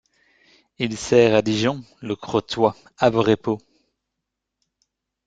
Il 0.79 0.97
sert 0.97 1.35
à 1.35 1.43
Dijon, 1.43 1.83
Le 2.01 2.15
Crotoy, 2.15 2.71
Avord 2.97 3.29
et 3.29 3.37
Pau. 3.37 3.59